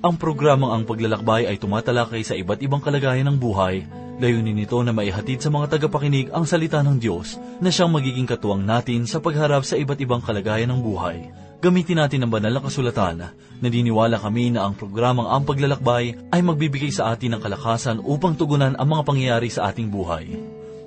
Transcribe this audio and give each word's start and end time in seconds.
Ang 0.00 0.16
programang 0.16 0.72
Ang 0.72 0.88
Paglalakbay 0.88 1.44
ay 1.44 1.60
tumatalakay 1.60 2.24
sa 2.24 2.32
iba't 2.32 2.64
ibang 2.64 2.80
kalagayan 2.80 3.28
ng 3.28 3.36
buhay. 3.36 3.84
Layunin 4.16 4.56
nito 4.56 4.80
na 4.80 4.96
maihatid 4.96 5.44
sa 5.44 5.52
mga 5.52 5.76
tagapakinig 5.76 6.32
ang 6.32 6.48
salita 6.48 6.80
ng 6.80 6.96
Diyos 6.96 7.36
na 7.60 7.68
siyang 7.68 7.92
magiging 7.92 8.24
katuwang 8.24 8.64
natin 8.64 9.04
sa 9.04 9.20
pagharap 9.20 9.60
sa 9.60 9.76
iba't 9.76 10.00
ibang 10.00 10.24
kalagayan 10.24 10.72
ng 10.72 10.80
buhay. 10.80 11.28
Gamitin 11.60 12.00
natin 12.00 12.24
ang 12.24 12.32
banal 12.32 12.48
na 12.48 12.64
kasulatan. 12.64 13.36
Naniniwala 13.60 14.16
kami 14.16 14.56
na 14.56 14.64
ang 14.64 14.72
programang 14.72 15.28
Ang 15.28 15.44
Paglalakbay 15.44 16.32
ay 16.32 16.40
magbibigay 16.40 16.88
sa 16.88 17.12
atin 17.12 17.36
ng 17.36 17.44
kalakasan 17.44 18.00
upang 18.00 18.40
tugunan 18.40 18.80
ang 18.80 18.88
mga 18.88 19.04
pangyayari 19.04 19.52
sa 19.52 19.68
ating 19.68 19.92
buhay. 19.92 20.32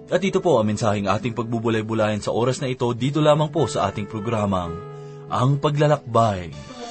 At 0.09 0.25
ito 0.25 0.41
po 0.41 0.57
ang 0.57 0.65
mensaheng 0.65 1.05
ating 1.05 1.37
pagbubulay-bulayan 1.37 2.17
sa 2.17 2.33
oras 2.33 2.57
na 2.65 2.65
ito 2.65 2.89
dito 2.97 3.21
lamang 3.21 3.53
po 3.53 3.69
sa 3.69 3.93
ating 3.93 4.09
programang 4.09 4.73
Ang 5.29 5.61
Paglalakbay. 5.61 6.49
Pag-ibig 6.49 6.82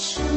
at 0.00 0.29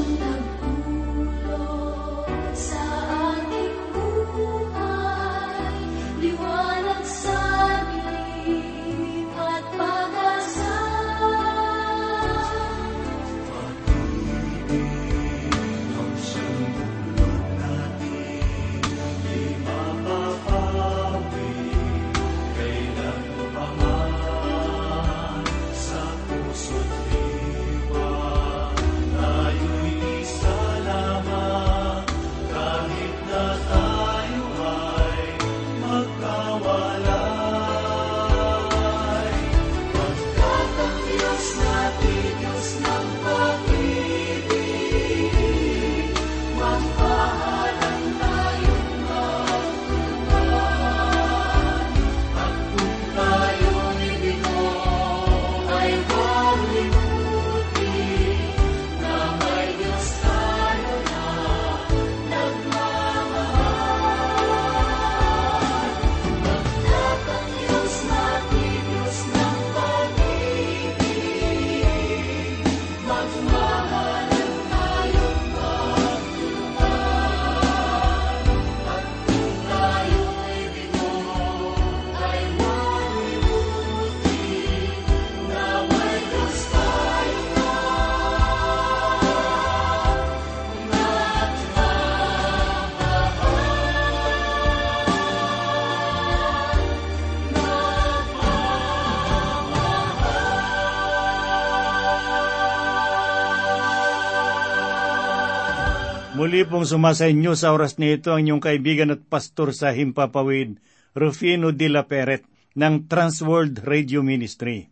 Muli 106.43 106.67
pong 106.67 106.83
sumasa 106.83 107.31
inyo 107.31 107.55
sa 107.55 107.71
oras 107.71 107.95
na 108.03 108.19
ito 108.19 108.35
ang 108.35 108.43
inyong 108.43 108.59
kaibigan 108.59 109.15
at 109.15 109.23
pastor 109.31 109.71
sa 109.71 109.95
Himpapawid, 109.95 110.75
Rufino 111.15 111.71
de 111.71 111.87
la 111.87 112.03
Peret, 112.03 112.43
ng 112.75 113.07
Transworld 113.07 113.79
Radio 113.87 114.19
Ministry. 114.27 114.91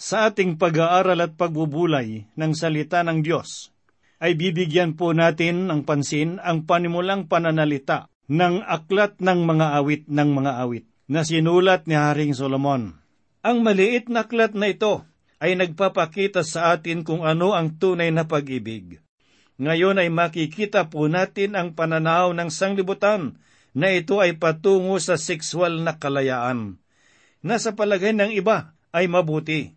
Sa 0.00 0.32
ating 0.32 0.56
pag-aaral 0.56 1.20
at 1.20 1.36
pagbubulay 1.36 2.32
ng 2.32 2.52
salita 2.56 3.04
ng 3.04 3.20
Diyos, 3.20 3.68
ay 4.16 4.32
bibigyan 4.32 4.96
po 4.96 5.12
natin 5.12 5.68
ng 5.68 5.84
pansin 5.84 6.40
ang 6.40 6.64
panimulang 6.64 7.28
pananalita 7.28 8.08
ng 8.32 8.64
aklat 8.64 9.20
ng 9.20 9.44
mga 9.44 9.66
awit 9.76 10.08
ng 10.08 10.30
mga 10.40 10.52
awit 10.56 10.88
na 11.04 11.20
sinulat 11.20 11.84
ni 11.84 12.00
Haring 12.00 12.32
Solomon. 12.32 12.96
Ang 13.44 13.60
maliit 13.60 14.08
na 14.08 14.24
aklat 14.24 14.56
na 14.56 14.72
ito 14.72 15.04
ay 15.36 15.52
nagpapakita 15.52 16.40
sa 16.48 16.72
atin 16.72 17.04
kung 17.04 17.28
ano 17.28 17.52
ang 17.52 17.76
tunay 17.76 18.08
na 18.08 18.24
pag-ibig. 18.24 19.04
Ngayon 19.58 19.98
ay 19.98 20.08
makikita 20.10 20.86
po 20.86 21.10
natin 21.10 21.58
ang 21.58 21.74
pananaw 21.74 22.30
ng 22.30 22.46
sanglibutan 22.46 23.42
na 23.74 23.90
ito 23.90 24.22
ay 24.22 24.38
patungo 24.38 25.02
sa 25.02 25.18
sexual 25.18 25.82
na 25.82 25.98
kalayaan. 25.98 26.78
Nasa 27.42 27.74
palagay 27.74 28.14
ng 28.14 28.30
iba 28.38 28.74
ay 28.94 29.10
mabuti. 29.10 29.74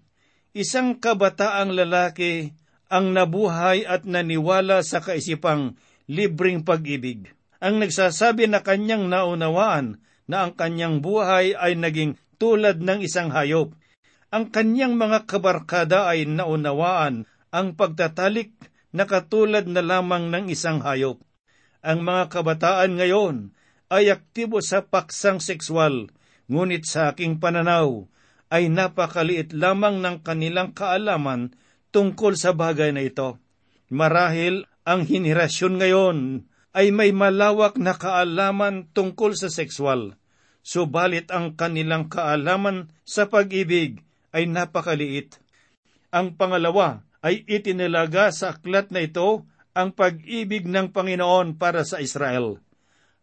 Isang 0.54 1.02
kabataang 1.02 1.74
lalaki 1.74 2.54
ang 2.94 3.18
nabuhay 3.18 3.88
at 3.88 4.06
naniwala 4.06 4.86
sa 4.86 5.02
kaisipang 5.02 5.74
libreng 6.06 6.62
pag-ibig. 6.62 7.34
Ang 7.58 7.82
nagsasabi 7.82 8.50
na 8.50 8.62
kanyang 8.62 9.10
naunawaan 9.10 10.02
na 10.30 10.46
ang 10.46 10.54
kanyang 10.54 11.02
buhay 11.02 11.58
ay 11.58 11.74
naging 11.78 12.22
tulad 12.38 12.82
ng 12.82 13.02
isang 13.02 13.34
hayop. 13.34 13.74
Ang 14.30 14.50
kanyang 14.54 14.94
mga 14.98 15.26
kabarkada 15.26 16.10
ay 16.10 16.30
naunawaan 16.30 17.26
ang 17.54 17.78
pagtatalik 17.78 18.52
na 18.92 19.08
katulad 19.08 19.68
na 19.68 19.80
lamang 19.84 20.32
ng 20.32 20.52
isang 20.52 20.84
hayop. 20.84 21.24
Ang 21.82 22.06
mga 22.06 22.30
kabataan 22.30 23.00
ngayon 23.00 23.36
ay 23.92 24.14
aktibo 24.14 24.62
sa 24.62 24.86
paksang 24.86 25.42
sexual, 25.42 26.14
ngunit 26.48 26.86
sa 26.86 27.12
aking 27.12 27.42
pananaw 27.42 28.06
ay 28.52 28.68
napakaliit 28.68 29.56
lamang 29.56 30.04
ng 30.04 30.22
kanilang 30.22 30.76
kaalaman 30.76 31.56
tungkol 31.96 32.36
sa 32.36 32.52
bagay 32.52 32.92
na 32.92 33.04
ito. 33.04 33.40
Marahil 33.92 34.68
ang 34.88 35.08
henerasyon 35.08 35.80
ngayon 35.80 36.18
ay 36.72 36.92
may 36.96 37.12
malawak 37.12 37.76
na 37.76 37.96
kaalaman 37.96 38.88
tungkol 38.96 39.36
sa 39.36 39.52
sexual, 39.52 40.16
subalit 40.64 41.28
ang 41.32 41.60
kanilang 41.60 42.08
kaalaman 42.08 42.92
sa 43.04 43.28
pag-ibig 43.28 44.00
ay 44.32 44.48
napakaliit. 44.48 45.40
Ang 46.12 46.40
pangalawa 46.40 47.04
ay 47.22 47.46
itinalaga 47.46 48.34
sa 48.34 48.58
aklat 48.58 48.90
na 48.90 49.06
ito 49.06 49.46
ang 49.72 49.96
pag-ibig 49.96 50.68
ng 50.68 50.92
Panginoon 50.92 51.56
para 51.56 51.88
sa 51.88 52.02
Israel. 52.02 52.60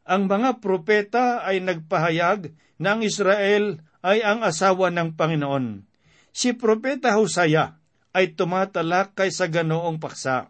Ang 0.09 0.31
mga 0.31 0.65
propeta 0.65 1.45
ay 1.45 1.61
nagpahayag 1.61 2.57
na 2.81 2.97
ang 2.97 3.05
Israel 3.05 3.85
ay 4.01 4.25
ang 4.25 4.41
asawa 4.41 4.89
ng 4.89 5.19
Panginoon. 5.19 5.85
Si 6.33 6.55
Propeta 6.55 7.19
Hosea 7.19 7.77
ay 8.17 8.33
tumatalakay 8.33 9.29
sa 9.29 9.51
ganoong 9.51 10.01
paksa. 10.01 10.49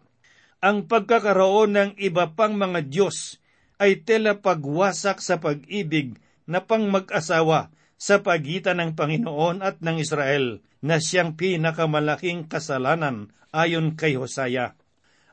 Ang 0.63 0.87
pagkakaroon 0.87 1.75
ng 1.75 1.91
iba 1.99 2.31
pang 2.37 2.55
mga 2.55 2.87
Diyos 2.87 3.41
ay 3.79 4.03
tela 4.03 4.39
pagwasak 4.39 5.19
sa 5.19 5.39
pag-ibig 5.39 6.19
na 6.47 6.63
pang 6.63 6.87
mag-asawa 6.87 7.71
sa 7.99 8.23
pagitan 8.23 8.79
ng 8.79 8.91
Panginoon 8.95 9.59
at 9.59 9.83
ng 9.83 9.99
Israel 9.99 10.63
na 10.79 11.03
siyang 11.03 11.35
pinakamalaking 11.35 12.47
kasalanan 12.47 13.31
ayon 13.55 13.97
kay 13.97 14.15
Hosea. 14.19 14.75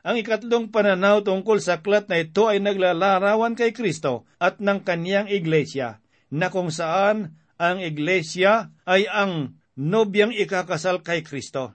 Ang 0.06 0.22
ikatlong 0.22 0.70
pananaw 0.70 1.26
tungkol 1.26 1.58
sa 1.58 1.82
aklat 1.82 2.06
na 2.06 2.22
ito 2.22 2.46
ay 2.46 2.62
naglalarawan 2.62 3.58
kay 3.58 3.74
Kristo 3.74 4.22
at 4.38 4.62
ng 4.62 4.86
kaniyang 4.86 5.26
iglesia, 5.26 5.98
na 6.30 6.46
kung 6.46 6.70
saan 6.70 7.34
ang 7.58 7.82
iglesia 7.82 8.70
ay 8.86 9.10
ang 9.10 9.58
nobyang 9.74 10.30
ikakasal 10.30 11.02
kay 11.02 11.26
Kristo. 11.26 11.74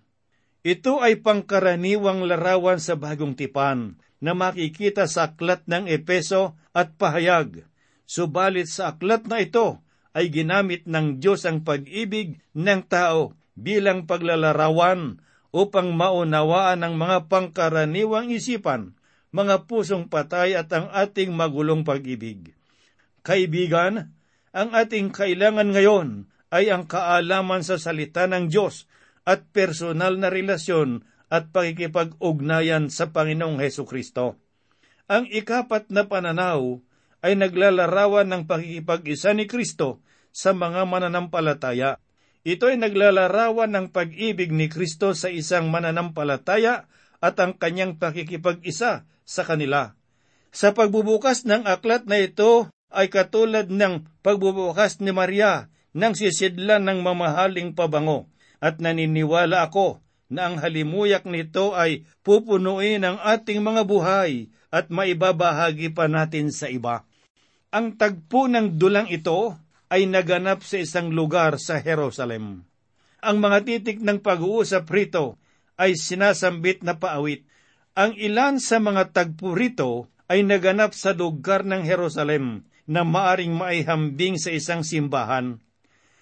Ito 0.61 1.01
ay 1.01 1.19
pangkaraniwang 1.19 2.23
larawan 2.23 2.77
sa 2.77 2.93
bagong 2.95 3.33
tipan 3.33 3.97
na 4.21 4.37
makikita 4.37 5.09
sa 5.09 5.33
aklat 5.33 5.65
ng 5.65 5.89
Epeso 5.89 6.53
at 6.71 6.93
pahayag. 6.95 7.65
Subalit 8.05 8.69
sa 8.69 8.93
aklat 8.93 9.25
na 9.25 9.41
ito 9.41 9.81
ay 10.13 10.29
ginamit 10.29 10.85
ng 10.85 11.17
Diyos 11.17 11.43
ang 11.49 11.65
pag-ibig 11.65 12.39
ng 12.53 12.81
tao 12.85 13.33
bilang 13.57 14.05
paglalarawan 14.05 15.19
upang 15.51 15.91
maunawaan 15.95 16.83
ang 16.83 16.95
mga 16.95 17.27
pangkaraniwang 17.27 18.31
isipan, 18.31 18.95
mga 19.31 19.67
pusong 19.67 20.07
patay 20.07 20.55
at 20.55 20.71
ang 20.71 20.91
ating 20.91 21.31
magulong 21.31 21.83
pag-ibig. 21.87 22.55
Kaibigan, 23.23 24.11
ang 24.51 24.69
ating 24.75 25.15
kailangan 25.15 25.71
ngayon 25.71 26.27
ay 26.51 26.67
ang 26.67 26.83
kaalaman 26.83 27.63
sa 27.63 27.79
salita 27.79 28.27
ng 28.27 28.51
Diyos 28.51 28.87
at 29.23 29.47
personal 29.55 30.19
na 30.19 30.27
relasyon 30.27 31.07
at 31.31 31.55
pakikipag-ugnayan 31.55 32.91
sa 32.91 33.07
Panginoong 33.15 33.63
Heso 33.63 33.87
Kristo. 33.87 34.35
Ang 35.07 35.31
ikapat 35.31 35.87
na 35.87 36.07
pananaw 36.07 36.83
ay 37.23 37.39
naglalarawan 37.39 38.27
ng 38.27 38.43
pakikipag-isa 38.49 39.31
ni 39.31 39.47
Kristo 39.47 40.03
sa 40.35 40.51
mga 40.51 40.83
mananampalataya. 40.83 41.99
Ito 42.41 42.73
ay 42.73 42.81
naglalarawan 42.81 43.69
ng 43.69 43.87
pag-ibig 43.93 44.49
ni 44.49 44.65
Kristo 44.65 45.13
sa 45.13 45.29
isang 45.29 45.69
mananampalataya 45.69 46.89
at 47.21 47.37
ang 47.37 47.53
kanyang 47.53 48.01
pakikipag-isa 48.01 49.05
sa 49.05 49.41
kanila. 49.45 49.93
Sa 50.49 50.73
pagbubukas 50.73 51.45
ng 51.45 51.69
aklat 51.69 52.09
na 52.09 52.17
ito 52.17 52.73
ay 52.89 53.13
katulad 53.13 53.69
ng 53.69 54.09
pagbubukas 54.25 54.97
ni 54.99 55.13
Maria 55.13 55.69
ng 55.93 56.17
sisidlan 56.17 56.89
ng 56.89 57.05
mamahaling 57.05 57.77
pabango 57.77 58.27
at 58.57 58.81
naniniwala 58.81 59.69
ako 59.69 60.01
na 60.31 60.49
ang 60.49 60.57
halimuyak 60.57 61.29
nito 61.29 61.77
ay 61.77 62.09
pupunuin 62.25 63.05
ang 63.05 63.21
ating 63.21 63.61
mga 63.61 63.85
buhay 63.85 64.49
at 64.73 64.89
maibabahagi 64.89 65.93
pa 65.93 66.09
natin 66.09 66.49
sa 66.49 66.71
iba. 66.71 67.03
Ang 67.69 67.99
tagpo 67.99 68.49
ng 68.49 68.81
dulang 68.81 69.07
ito 69.11 69.59
ay 69.91 70.07
naganap 70.07 70.63
sa 70.63 70.79
isang 70.79 71.11
lugar 71.11 71.59
sa 71.59 71.83
Jerusalem. 71.83 72.63
Ang 73.19 73.37
mga 73.43 73.67
titik 73.67 73.99
ng 73.99 74.23
pag-uusap 74.23 74.87
rito 74.87 75.35
ay 75.75 75.99
sinasambit 75.99 76.81
na 76.81 76.95
paawit. 76.95 77.43
Ang 77.93 78.15
ilan 78.15 78.63
sa 78.63 78.79
mga 78.79 79.11
tagpo 79.11 79.51
rito 79.51 80.07
ay 80.31 80.47
naganap 80.47 80.95
sa 80.95 81.11
lugar 81.11 81.67
ng 81.67 81.83
Jerusalem 81.83 82.63
na 82.87 83.03
maaring 83.03 83.51
maihambing 83.51 84.39
sa 84.39 84.49
isang 84.55 84.87
simbahan. 84.87 85.59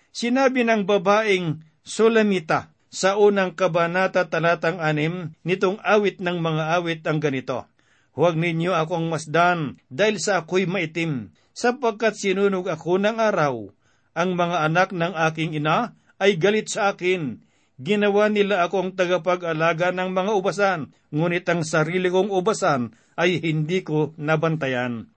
Sinabi 0.10 0.66
ng 0.66 0.90
babaeng 0.90 1.62
Sulamita 1.86 2.74
sa 2.90 3.18
unang 3.22 3.54
kabanata 3.54 4.26
talatang 4.30 4.82
anim 4.82 5.38
nitong 5.46 5.78
awit 5.86 6.18
ng 6.22 6.38
mga 6.42 6.64
awit 6.82 7.02
ang 7.06 7.22
ganito. 7.22 7.70
Huwag 8.18 8.36
ninyo 8.36 8.74
akong 8.74 9.10
masdan 9.10 9.78
dahil 9.88 10.18
sa 10.18 10.44
ako'y 10.44 10.66
maitim, 10.66 11.34
sapagkat 11.60 12.16
sinunog 12.16 12.72
ako 12.72 13.04
ng 13.04 13.20
araw. 13.20 13.68
Ang 14.16 14.40
mga 14.40 14.58
anak 14.64 14.90
ng 14.96 15.14
aking 15.28 15.60
ina 15.60 15.92
ay 16.16 16.40
galit 16.40 16.72
sa 16.72 16.96
akin. 16.96 17.44
Ginawa 17.80 18.32
nila 18.32 18.64
akong 18.64 18.96
tagapag-alaga 18.96 19.92
ng 19.92 20.12
mga 20.12 20.32
ubasan, 20.36 20.80
ngunit 21.12 21.48
ang 21.52 21.64
sarili 21.64 22.08
kong 22.08 22.32
ubasan 22.32 22.96
ay 23.20 23.44
hindi 23.44 23.84
ko 23.84 24.16
nabantayan. 24.16 25.12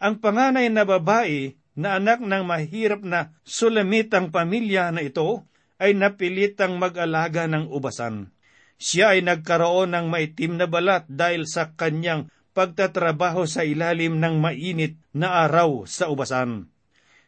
Ang 0.00 0.14
panganay 0.20 0.68
na 0.72 0.84
babae 0.84 1.56
na 1.76 1.96
anak 2.00 2.20
ng 2.20 2.44
mahirap 2.44 3.00
na 3.04 3.32
sulamitang 3.44 4.28
pamilya 4.32 4.92
na 4.92 5.04
ito 5.04 5.48
ay 5.80 5.96
napilitang 5.96 6.76
mag-alaga 6.76 7.48
ng 7.48 7.72
ubasan. 7.72 8.32
Siya 8.76 9.16
ay 9.16 9.24
nagkaroon 9.24 9.96
ng 9.96 10.06
maitim 10.12 10.60
na 10.60 10.68
balat 10.68 11.08
dahil 11.08 11.48
sa 11.48 11.72
kanyang 11.72 12.28
pagtatrabaho 12.54 13.44
sa 13.44 13.66
ilalim 13.66 14.22
ng 14.22 14.40
mainit 14.40 14.96
na 15.10 15.44
araw 15.44 15.84
sa 15.84 16.08
ubasan. 16.08 16.70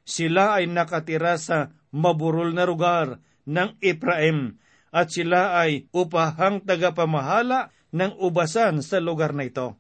Sila 0.06 0.56
ay 0.56 0.70
nakatira 0.70 1.34
sa 1.36 1.74
maburol 1.90 2.54
na 2.54 2.64
lugar 2.64 3.18
ng 3.44 3.74
Ephraim 3.82 4.56
at 4.94 5.12
sila 5.12 5.60
ay 5.60 5.90
upahang 5.92 6.62
tagapamahala 6.62 7.74
ng 7.90 8.16
ubasan 8.22 8.80
sa 8.80 9.02
lugar 9.02 9.34
na 9.34 9.50
ito. 9.50 9.76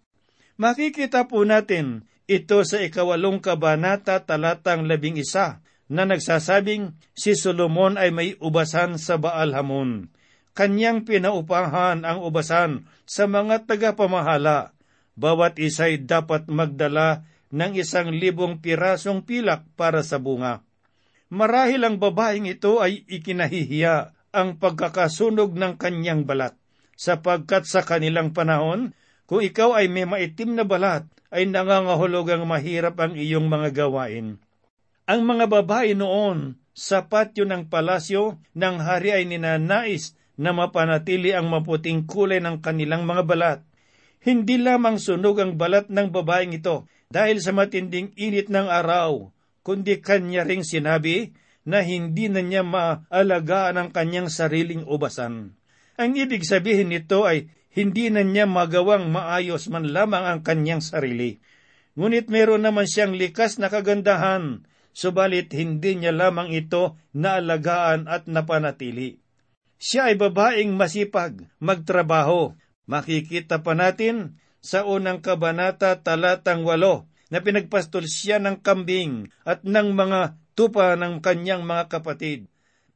Makikita 0.60 1.30
po 1.30 1.46
natin 1.46 2.04
ito 2.26 2.60
sa 2.66 2.82
ikawalong 2.82 3.38
kabanata 3.38 4.20
talatang 4.26 4.84
labing 4.84 5.16
isa 5.16 5.62
na 5.86 6.02
nagsasabing 6.04 6.98
si 7.14 7.38
Solomon 7.38 7.94
ay 7.94 8.10
may 8.10 8.34
ubasan 8.42 8.98
sa 8.98 9.16
Baal 9.16 9.54
Hamon. 9.54 10.10
Kanyang 10.56 11.04
pinaupahan 11.04 12.02
ang 12.02 12.24
ubasan 12.24 12.88
sa 13.04 13.28
mga 13.30 13.68
tagapamahala. 13.68 14.75
Bawat 15.16 15.56
isa'y 15.56 16.04
dapat 16.04 16.46
magdala 16.52 17.24
ng 17.48 17.72
isang 17.80 18.12
libong 18.12 18.60
pirasong 18.60 19.24
pilak 19.24 19.64
para 19.72 20.04
sa 20.04 20.20
bunga. 20.20 20.60
Marahil 21.32 21.82
ang 21.82 21.96
babaeng 21.96 22.46
ito 22.46 22.78
ay 22.78 23.02
ikinahihiya 23.08 24.14
ang 24.36 24.60
pagkakasunog 24.60 25.56
ng 25.56 25.80
kanyang 25.80 26.28
balat, 26.28 26.52
sapagkat 26.94 27.64
sa 27.64 27.80
kanilang 27.80 28.36
panahon, 28.36 28.92
kung 29.24 29.40
ikaw 29.40 29.74
ay 29.74 29.88
may 29.88 30.04
maitim 30.04 30.54
na 30.54 30.62
balat, 30.62 31.08
ay 31.34 31.48
nangangahulugang 31.50 32.46
mahirap 32.46 33.00
ang 33.02 33.18
iyong 33.18 33.50
mga 33.50 33.74
gawain. 33.74 34.38
Ang 35.08 35.20
mga 35.26 35.50
babae 35.50 35.98
noon 35.98 36.60
sa 36.76 37.08
patio 37.08 37.48
ng 37.48 37.72
palasyo 37.72 38.38
ng 38.52 38.76
hari 38.84 39.16
ay 39.16 39.24
ninanais 39.24 40.14
na 40.36 40.52
mapanatili 40.52 41.32
ang 41.32 41.48
maputing 41.48 42.04
kulay 42.04 42.38
ng 42.38 42.60
kanilang 42.60 43.08
mga 43.08 43.22
balat. 43.24 43.60
Hindi 44.26 44.58
lamang 44.58 44.98
sunog 44.98 45.38
ang 45.38 45.54
balat 45.54 45.86
ng 45.86 46.10
babaeng 46.10 46.50
ito 46.50 46.90
dahil 47.06 47.38
sa 47.38 47.54
matinding 47.54 48.10
init 48.18 48.50
ng 48.50 48.66
araw, 48.66 49.30
kundi 49.62 50.02
kanya 50.02 50.42
ring 50.42 50.66
sinabi 50.66 51.30
na 51.62 51.86
hindi 51.86 52.26
na 52.26 52.42
niya 52.42 52.66
maalagaan 52.66 53.78
ang 53.78 53.88
kanyang 53.94 54.26
sariling 54.26 54.82
ubasan. 54.82 55.54
Ang 55.94 56.10
ibig 56.18 56.42
sabihin 56.42 56.90
nito 56.90 57.22
ay 57.22 57.54
hindi 57.70 58.10
na 58.10 58.26
niya 58.26 58.50
magawang 58.50 59.14
maayos 59.14 59.70
man 59.70 59.94
lamang 59.94 60.26
ang 60.26 60.40
kanyang 60.42 60.82
sarili. 60.82 61.38
Ngunit 61.94 62.26
meron 62.26 62.66
naman 62.66 62.90
siyang 62.90 63.14
likas 63.14 63.62
na 63.62 63.70
kagandahan, 63.70 64.66
subalit 64.90 65.54
hindi 65.54 66.02
niya 66.02 66.10
lamang 66.10 66.50
ito 66.50 66.98
naalagaan 67.14 68.10
at 68.10 68.26
napanatili. 68.26 69.22
Siya 69.78 70.10
ay 70.10 70.18
babaeng 70.18 70.74
masipag, 70.74 71.46
magtrabaho. 71.62 72.58
Makikita 72.86 73.66
pa 73.66 73.74
natin 73.74 74.38
sa 74.62 74.86
unang 74.86 75.22
kabanata 75.22 75.98
talatang 76.02 76.62
walo 76.62 77.10
na 77.30 77.42
pinagpastol 77.42 78.06
siya 78.06 78.38
ng 78.38 78.62
kambing 78.62 79.30
at 79.42 79.66
ng 79.66 79.94
mga 79.94 80.38
tupa 80.54 80.94
ng 80.94 81.18
kanyang 81.18 81.66
mga 81.66 81.90
kapatid. 81.90 82.46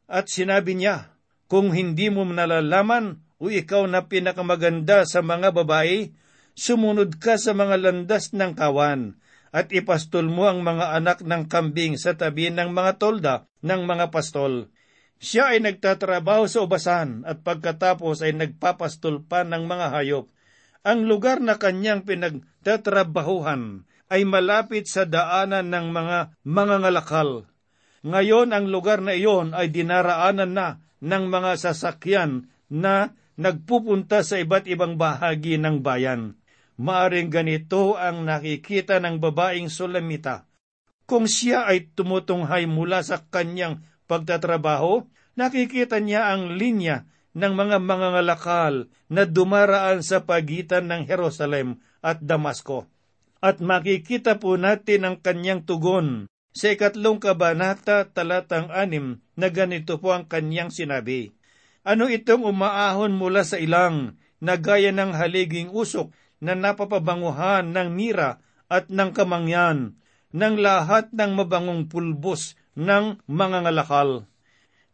At 0.07 0.31
sinabi 0.31 0.79
niya, 0.79 1.15
kung 1.51 1.75
hindi 1.75 2.11
mo 2.11 2.23
nalalaman 2.23 3.23
o 3.43 3.51
ikaw 3.51 3.87
na 3.91 4.07
pinakamaganda 4.07 5.03
sa 5.07 5.23
mga 5.23 5.51
babae, 5.51 6.15
sumunod 6.55 7.19
ka 7.19 7.39
sa 7.39 7.51
mga 7.55 7.79
landas 7.79 8.31
ng 8.31 8.55
kawan 8.55 9.19
at 9.51 9.67
ipastol 9.75 10.31
mo 10.31 10.47
ang 10.47 10.63
mga 10.63 10.95
anak 10.95 11.19
ng 11.27 11.51
kambing 11.51 11.99
sa 11.99 12.15
tabi 12.15 12.55
ng 12.55 12.71
mga 12.71 13.03
tolda 13.03 13.35
ng 13.67 13.83
mga 13.83 14.15
pastol. 14.15 14.71
Siya 15.21 15.53
ay 15.53 15.61
nagtatrabaho 15.61 16.49
sa 16.49 16.65
ubasan 16.65 17.29
at 17.29 17.45
pagkatapos 17.45 18.25
ay 18.25 18.33
nagpapastol 18.33 19.21
pa 19.29 19.45
ng 19.45 19.69
mga 19.69 19.87
hayop. 19.93 20.33
Ang 20.81 21.05
lugar 21.05 21.45
na 21.45 21.61
kanyang 21.61 22.09
pinagtatrabahuhan 22.09 23.85
ay 24.09 24.25
malapit 24.25 24.89
sa 24.89 25.05
daanan 25.05 25.69
ng 25.69 25.87
mga 25.93 26.19
mga 26.41 26.77
ngalakal. 26.81 27.45
Ngayon 28.01 28.57
ang 28.57 28.73
lugar 28.73 29.05
na 29.05 29.13
iyon 29.13 29.53
ay 29.53 29.69
dinaraanan 29.69 30.57
na 30.57 30.81
ng 31.05 31.25
mga 31.29 31.53
sasakyan 31.69 32.49
na 32.73 33.13
nagpupunta 33.37 34.25
sa 34.25 34.41
iba't 34.41 34.65
ibang 34.73 34.97
bahagi 34.97 35.61
ng 35.61 35.85
bayan. 35.85 36.41
Maaring 36.81 37.29
ganito 37.29 38.01
ang 38.01 38.25
nakikita 38.25 39.05
ng 39.05 39.21
babaeng 39.21 39.69
Sulamita. 39.69 40.49
Kung 41.05 41.29
siya 41.29 41.69
ay 41.69 41.93
tumutunghay 41.93 42.65
mula 42.65 43.05
sa 43.05 43.21
kanyang 43.21 43.85
pagtatrabaho, 44.11 45.07
nakikita 45.39 46.03
niya 46.03 46.35
ang 46.35 46.59
linya 46.59 47.07
ng 47.39 47.55
mga 47.55 47.79
mangangalakal 47.79 48.91
na 49.07 49.23
dumaraan 49.23 50.03
sa 50.03 50.27
pagitan 50.27 50.91
ng 50.91 51.07
Jerusalem 51.07 51.79
at 52.03 52.19
Damasco. 52.19 52.91
At 53.39 53.63
makikita 53.63 54.43
po 54.43 54.59
natin 54.59 55.07
ang 55.07 55.17
kanyang 55.23 55.63
tugon 55.63 56.27
sa 56.51 56.75
ikatlong 56.75 57.23
kabanata 57.23 58.11
talatang 58.11 58.69
anim 58.75 59.23
na 59.39 59.49
ganito 59.49 60.03
po 60.03 60.11
ang 60.11 60.27
kanyang 60.27 60.75
sinabi. 60.75 61.31
Ano 61.87 62.11
itong 62.11 62.45
umaahon 62.45 63.15
mula 63.15 63.47
sa 63.47 63.57
ilang 63.57 64.19
na 64.43 64.59
gaya 64.59 64.93
ng 64.93 65.15
haliging 65.17 65.71
usok 65.73 66.13
na 66.43 66.59
napapabanguhan 66.59 67.71
ng 67.71 67.89
mira 67.95 68.43
at 68.69 68.93
ng 68.93 69.17
kamangyan, 69.17 69.97
ng 70.35 70.55
lahat 70.61 71.09
ng 71.15 71.33
mabangong 71.33 71.89
pulbos 71.89 72.60
ng 72.81 73.21
mga 73.29 73.69
ngalakal. 73.69 74.25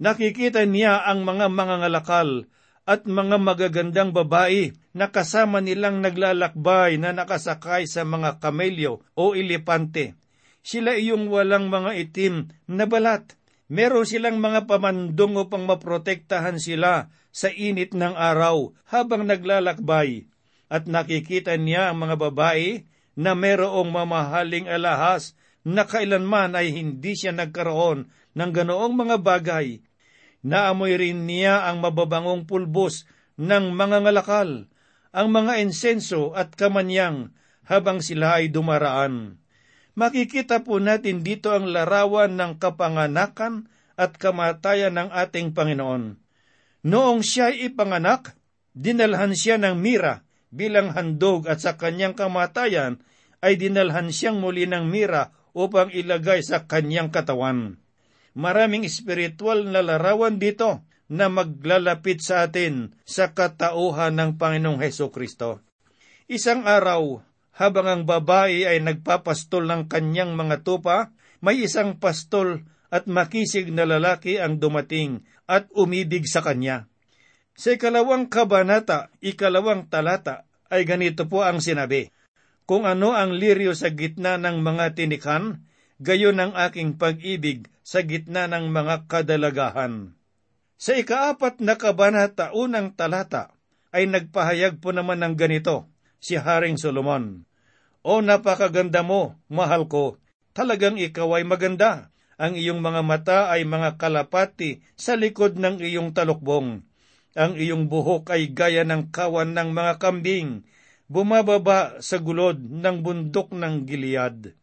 Nakikita 0.03 0.67
niya 0.67 1.07
ang 1.07 1.23
mga 1.23 1.47
mga 1.47 1.87
ngalakal 1.87 2.51
at 2.83 3.07
mga 3.07 3.39
magagandang 3.39 4.11
babae 4.11 4.75
na 4.91 5.15
kasama 5.15 5.63
nilang 5.63 6.03
naglalakbay 6.03 6.99
na 6.99 7.15
nakasakay 7.15 7.87
sa 7.87 8.03
mga 8.03 8.43
kamelyo 8.43 9.07
o 9.15 9.39
ilipante. 9.39 10.19
Sila 10.67 10.99
iyong 10.99 11.31
walang 11.31 11.71
mga 11.71 11.95
itim 11.95 12.51
na 12.67 12.91
balat 12.91 13.39
Meron 13.67 14.07
silang 14.07 14.39
mga 14.39 14.71
pamandong 14.71 15.43
upang 15.43 15.67
maprotektahan 15.67 16.63
sila 16.63 17.11
sa 17.35 17.51
init 17.51 17.99
ng 17.99 18.15
araw 18.15 18.71
habang 18.87 19.27
naglalakbay. 19.27 20.31
At 20.71 20.87
nakikita 20.87 21.59
niya 21.59 21.91
ang 21.91 22.07
mga 22.07 22.31
babae 22.31 22.87
na 23.19 23.35
merong 23.35 23.91
mamahaling 23.91 24.71
alahas 24.71 25.35
na 25.67 25.83
kailanman 25.83 26.55
ay 26.55 26.71
hindi 26.71 27.19
siya 27.19 27.35
nagkaroon 27.35 28.07
ng 28.39 28.51
ganoong 28.55 28.95
mga 28.95 29.17
bagay. 29.19 29.83
Naamoy 30.47 30.95
rin 30.95 31.27
niya 31.27 31.67
ang 31.67 31.83
mababangong 31.83 32.47
pulbos 32.47 33.03
ng 33.35 33.75
mga 33.75 34.07
ngalakal, 34.07 34.71
ang 35.11 35.29
mga 35.35 35.59
insenso 35.59 36.31
at 36.39 36.55
kamanyang 36.55 37.35
habang 37.67 37.99
sila 37.99 38.39
ay 38.39 38.55
dumaraan. 38.55 39.43
Makikita 39.99 40.63
po 40.63 40.79
natin 40.79 41.27
dito 41.27 41.51
ang 41.51 41.67
larawan 41.67 42.39
ng 42.39 42.63
kapanganakan 42.63 43.67
at 43.99 44.15
kamatayan 44.21 44.95
ng 44.95 45.09
ating 45.11 45.51
Panginoon. 45.51 46.21
Noong 46.87 47.21
siya 47.27 47.51
ipanganak, 47.51 48.39
dinalhan 48.77 49.35
siya 49.35 49.59
ng 49.59 49.75
mira 49.75 50.23
bilang 50.55 50.95
handog 50.95 51.51
at 51.51 51.59
sa 51.59 51.75
kanyang 51.75 52.15
kamatayan 52.15 53.03
ay 53.43 53.59
dinalhan 53.59 54.15
siyang 54.15 54.39
muli 54.39 54.69
ng 54.69 54.87
mira 54.87 55.35
upang 55.57 55.89
ilagay 55.89 56.45
sa 56.45 56.69
kanyang 56.69 57.09
katawan. 57.09 57.81
Maraming 58.37 58.85
espiritual 58.85 59.65
na 59.65 59.81
larawan 59.81 60.37
dito 60.37 60.85
na 61.09 61.33
maglalapit 61.33 62.21
sa 62.21 62.45
atin 62.45 62.93
sa 63.09 63.33
katauhan 63.33 64.13
ng 64.13 64.31
Panginoong 64.37 64.85
Heso 64.85 65.09
Kristo. 65.09 65.65
Isang 66.29 66.69
araw, 66.69 67.25
habang 67.57 67.89
ang 67.89 68.03
babae 68.05 68.69
ay 68.69 68.85
nagpapastol 68.85 69.65
ng 69.65 69.83
kanyang 69.89 70.37
mga 70.37 70.61
tupa, 70.61 71.17
may 71.41 71.65
isang 71.65 71.97
pastol 71.97 72.69
at 72.93 73.09
makisig 73.09 73.73
na 73.73 73.89
lalaki 73.89 74.37
ang 74.37 74.61
dumating 74.61 75.25
at 75.49 75.73
umibig 75.73 76.29
sa 76.29 76.45
kanya. 76.45 76.85
Sa 77.57 77.73
ikalawang 77.73 78.29
kabanata, 78.29 79.09
ikalawang 79.25 79.89
talata, 79.89 80.45
ay 80.69 80.85
ganito 80.85 81.25
po 81.25 81.41
ang 81.41 81.65
sinabi, 81.65 82.13
Kung 82.67 82.83
ano 82.83 83.15
ang 83.15 83.31
liryo 83.31 83.79
sa 83.79 83.95
gitna 83.95 84.43
ng 84.43 84.59
mga 84.59 84.99
tinikan, 84.99 85.63
gayon 86.03 86.43
ang 86.43 86.51
aking 86.59 86.99
pag-ibig 86.99 87.71
sa 87.87 88.03
gitna 88.03 88.51
ng 88.51 88.75
mga 88.75 89.07
kadalagahan. 89.07 90.19
Sa 90.75 90.99
ikaapat 90.99 91.63
na 91.63 91.79
kabanata, 91.79 92.51
unang 92.59 92.99
talata, 92.99 93.55
ay 93.95 94.11
nagpahayag 94.11 94.83
po 94.83 94.91
naman 94.91 95.23
ng 95.23 95.39
ganito, 95.39 95.87
si 96.19 96.35
Haring 96.35 96.75
Solomon. 96.75 97.47
O 98.03 98.19
napakaganda 98.19 99.07
mo, 99.07 99.39
mahal 99.47 99.87
ko, 99.87 100.19
talagang 100.51 100.99
ikaw 100.99 101.39
ay 101.39 101.47
maganda. 101.47 102.11
Ang 102.35 102.59
iyong 102.59 102.83
mga 102.83 103.01
mata 103.07 103.39
ay 103.49 103.63
mga 103.63 103.95
kalapati 103.97 104.83
sa 104.99 105.15
likod 105.15 105.57
ng 105.57 105.81
iyong 105.81 106.13
talukbong. 106.13 106.83
Ang 107.39 107.53
iyong 107.57 107.87
buhok 107.87 108.35
ay 108.35 108.53
gaya 108.53 108.83
ng 108.83 109.15
kawan 109.15 109.55
ng 109.55 109.71
mga 109.73 110.03
kambing, 110.03 110.67
bumababa 111.07 112.03
sa 112.03 112.19
gulod 112.19 112.59
ng 112.59 112.97
bundok 113.03 113.55
ng 113.55 113.87
Gilead. 113.87 114.55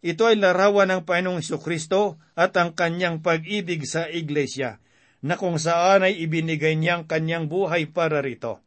Ito 0.00 0.22
ay 0.32 0.40
larawan 0.40 0.88
ng 0.88 1.02
Panginoong 1.04 1.44
Kristo 1.60 2.16
at 2.32 2.56
ang 2.56 2.72
kanyang 2.72 3.20
pag-ibig 3.20 3.84
sa 3.84 4.08
iglesia, 4.08 4.80
na 5.20 5.36
kung 5.36 5.60
saan 5.60 6.08
ay 6.08 6.16
ibinigay 6.24 6.72
niyang 6.80 7.04
kanyang 7.04 7.52
buhay 7.52 7.84
para 7.92 8.24
rito. 8.24 8.64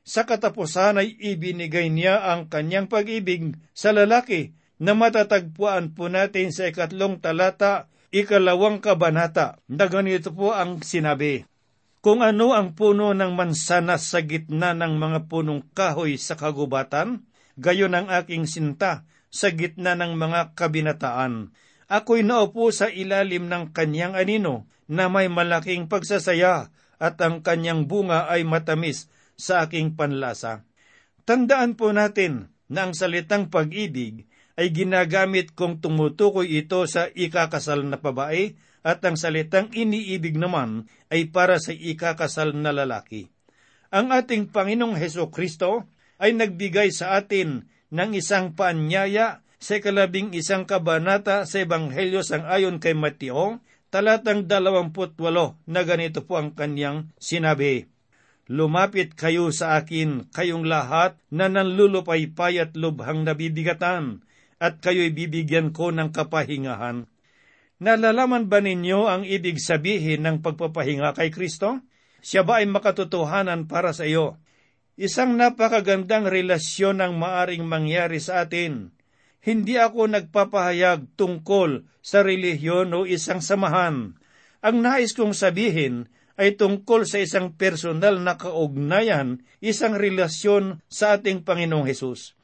Sa 0.00 0.24
katapusan 0.24 0.96
ay 0.96 1.20
ibinigay 1.20 1.92
niya 1.92 2.32
ang 2.32 2.48
kanyang 2.48 2.88
pag-ibig 2.88 3.60
sa 3.76 3.92
lalaki 3.92 4.56
na 4.80 4.96
matatagpuan 4.96 5.92
po 5.92 6.08
natin 6.08 6.56
sa 6.56 6.64
ikatlong 6.72 7.20
talata, 7.20 7.92
ikalawang 8.08 8.80
kabanata, 8.80 9.60
na 9.68 9.84
ganito 9.84 10.32
po 10.32 10.56
ang 10.56 10.80
sinabi. 10.80 11.44
Kung 12.00 12.24
ano 12.24 12.56
ang 12.56 12.72
puno 12.72 13.12
ng 13.12 13.36
mansanas 13.36 14.08
sa 14.08 14.24
gitna 14.24 14.72
ng 14.72 14.96
mga 14.96 15.28
punong 15.28 15.68
kahoy 15.76 16.16
sa 16.16 16.32
kagubatan, 16.32 17.28
gayon 17.60 17.92
ang 17.92 18.08
aking 18.08 18.48
sinta 18.48 19.04
sa 19.28 19.52
gitna 19.52 19.92
ng 20.00 20.16
mga 20.16 20.56
kabinataan. 20.56 21.52
Ako'y 21.92 22.24
naupo 22.24 22.72
sa 22.72 22.88
ilalim 22.88 23.52
ng 23.52 23.76
kanyang 23.76 24.16
anino 24.16 24.64
na 24.88 25.12
may 25.12 25.28
malaking 25.28 25.92
pagsasaya 25.92 26.72
at 26.96 27.20
ang 27.20 27.44
kanyang 27.44 27.84
bunga 27.84 28.32
ay 28.32 28.48
matamis 28.48 29.12
sa 29.36 29.68
aking 29.68 29.92
panlasa. 29.92 30.64
Tandaan 31.28 31.76
po 31.76 31.92
natin 31.92 32.48
na 32.72 32.88
ang 32.88 32.96
salitang 32.96 33.52
pag-ibig 33.52 34.24
ay 34.56 34.72
ginagamit 34.72 35.52
kung 35.52 35.76
tumutukoy 35.84 36.48
ito 36.48 36.80
sa 36.88 37.12
ikakasal 37.12 37.84
na 37.84 38.00
babae 38.00 38.56
at 38.80 39.04
ang 39.04 39.16
salitang 39.16 39.68
iniibig 39.72 40.40
naman 40.40 40.88
ay 41.12 41.28
para 41.28 41.60
sa 41.60 41.72
ikakasal 41.74 42.56
na 42.56 42.72
lalaki. 42.72 43.28
Ang 43.90 44.14
ating 44.14 44.48
Panginoong 44.54 44.94
Heso 44.96 45.28
Kristo 45.28 45.90
ay 46.22 46.32
nagbigay 46.36 46.94
sa 46.94 47.18
atin 47.18 47.66
ng 47.90 48.10
isang 48.14 48.54
paanyaya 48.54 49.42
sa 49.60 49.76
ikalabing 49.76 50.32
isang 50.32 50.64
kabanata 50.64 51.44
sa 51.44 51.60
Ebanghelyo 51.60 52.24
sang 52.24 52.48
ayon 52.48 52.80
kay 52.80 52.96
Mateo, 52.96 53.60
talatang 53.92 54.48
dalawamput 54.48 55.18
walo 55.18 55.58
na 55.66 55.82
ganito 55.82 56.24
po 56.24 56.38
ang 56.38 56.54
kanyang 56.54 57.10
sinabi. 57.18 57.90
Lumapit 58.50 59.14
kayo 59.18 59.52
sa 59.52 59.78
akin, 59.78 60.30
kayong 60.30 60.66
lahat 60.66 61.18
na 61.30 61.50
nanlulupaypay 61.50 62.58
at 62.62 62.72
lubhang 62.74 63.22
nabibigatan, 63.22 64.24
at 64.62 64.78
kayo'y 64.78 65.10
bibigyan 65.10 65.70
ko 65.74 65.90
ng 65.90 66.10
kapahingahan. 66.10 67.09
Nalalaman 67.80 68.44
ba 68.44 68.60
ninyo 68.60 69.08
ang 69.08 69.22
ibig 69.24 69.56
sabihin 69.56 70.28
ng 70.28 70.44
pagpapahinga 70.44 71.16
kay 71.16 71.32
Kristo? 71.32 71.80
Siya 72.20 72.44
ba 72.44 72.60
ay 72.60 72.68
makatotohanan 72.68 73.64
para 73.64 73.96
sa 73.96 74.04
iyo? 74.04 74.36
Isang 75.00 75.40
napakagandang 75.40 76.28
relasyon 76.28 77.00
ang 77.00 77.16
maaring 77.16 77.64
mangyari 77.64 78.20
sa 78.20 78.44
atin. 78.44 78.92
Hindi 79.40 79.80
ako 79.80 80.12
nagpapahayag 80.12 81.16
tungkol 81.16 81.88
sa 82.04 82.20
relihiyon 82.20 82.92
o 82.92 83.08
isang 83.08 83.40
samahan. 83.40 84.12
Ang 84.60 84.76
nais 84.84 85.16
kong 85.16 85.32
sabihin 85.32 86.12
ay 86.36 86.60
tungkol 86.60 87.08
sa 87.08 87.16
isang 87.16 87.56
personal 87.56 88.20
na 88.20 88.36
kaugnayan, 88.36 89.40
isang 89.64 89.96
relasyon 89.96 90.84
sa 90.92 91.16
ating 91.16 91.48
Panginoong 91.48 91.88
Hesus. 91.88 92.36